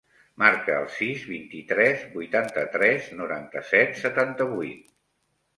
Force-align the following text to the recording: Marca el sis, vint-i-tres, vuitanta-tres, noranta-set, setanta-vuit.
Marca 0.43 0.77
el 0.83 0.87
sis, 0.93 1.25
vint-i-tres, 1.33 2.01
vuitanta-tres, 2.15 3.13
noranta-set, 3.21 3.95
setanta-vuit. 4.05 4.91